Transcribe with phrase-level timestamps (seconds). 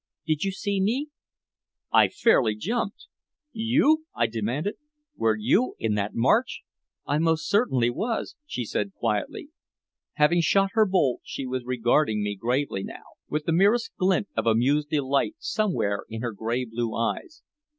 [0.25, 1.09] "Did you see me?"
[1.93, 3.05] I fairly jumped!
[3.51, 4.77] "You?" I demanded.
[5.15, 6.63] "Were you in that march?"
[7.05, 9.49] "I most certainly was," she said quietly.
[10.13, 14.47] Having shot her bolt she was regarding me gravely now, with the merest glint of
[14.47, 17.43] amused delight somewhere in her gray blue eyes.